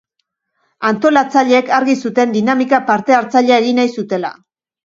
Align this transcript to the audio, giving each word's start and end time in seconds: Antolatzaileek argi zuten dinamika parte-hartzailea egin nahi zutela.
Antolatzaileek 0.89 1.69
argi 1.81 1.97
zuten 2.05 2.35
dinamika 2.39 2.81
parte-hartzailea 2.89 3.63
egin 3.67 3.81
nahi 3.83 3.93
zutela. 4.01 4.35